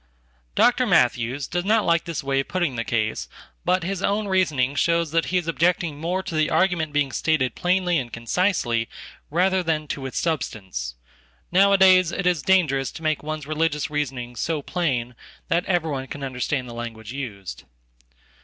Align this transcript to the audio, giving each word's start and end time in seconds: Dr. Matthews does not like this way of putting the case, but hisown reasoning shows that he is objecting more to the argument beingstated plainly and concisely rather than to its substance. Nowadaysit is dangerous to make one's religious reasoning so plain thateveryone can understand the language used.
Dr. 0.55 0.87
Matthews 0.87 1.45
does 1.45 1.63
not 1.63 1.85
like 1.85 2.05
this 2.05 2.23
way 2.23 2.39
of 2.39 2.47
putting 2.47 2.75
the 2.75 2.83
case, 2.83 3.29
but 3.63 3.83
hisown 3.83 4.27
reasoning 4.27 4.73
shows 4.73 5.11
that 5.11 5.25
he 5.25 5.37
is 5.37 5.47
objecting 5.47 5.99
more 5.99 6.23
to 6.23 6.33
the 6.33 6.49
argument 6.49 6.91
beingstated 6.91 7.53
plainly 7.53 7.99
and 7.99 8.11
concisely 8.11 8.89
rather 9.29 9.61
than 9.61 9.85
to 9.89 10.07
its 10.07 10.17
substance. 10.17 10.95
Nowadaysit 11.53 12.25
is 12.25 12.41
dangerous 12.41 12.91
to 12.93 13.03
make 13.03 13.21
one's 13.21 13.45
religious 13.45 13.91
reasoning 13.91 14.35
so 14.35 14.63
plain 14.63 15.13
thateveryone 15.51 16.09
can 16.09 16.23
understand 16.23 16.67
the 16.67 16.73
language 16.73 17.13
used. 17.13 17.65